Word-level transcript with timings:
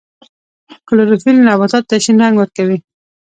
کلوروفیل 0.87 1.37
نباتاتو 1.47 1.87
ته 1.89 1.95
شین 2.03 2.17
رنګ 2.21 2.35
ورکوي 2.37 2.77